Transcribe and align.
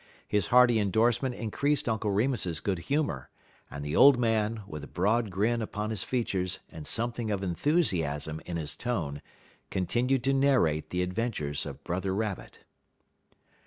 His 0.27 0.47
hearty 0.47 0.79
endorsement 0.79 1.35
increased 1.35 1.87
Uncle 1.87 2.09
Remus's 2.09 2.59
good 2.59 2.79
humor; 2.79 3.29
and 3.69 3.85
the 3.85 3.95
old 3.95 4.17
man, 4.17 4.63
with 4.65 4.83
a 4.83 4.87
broad 4.87 5.29
grin 5.29 5.61
upon 5.61 5.91
his 5.91 6.03
features 6.03 6.57
and 6.71 6.87
something 6.87 7.29
of 7.29 7.43
enthusiasm 7.43 8.41
in 8.47 8.57
his 8.57 8.75
tone, 8.75 9.21
continued 9.69 10.23
to 10.23 10.33
narrate 10.33 10.89
the 10.89 11.03
adventures 11.03 11.67
of 11.67 11.83
Brother 11.83 12.15
Rabbit. 12.15 12.61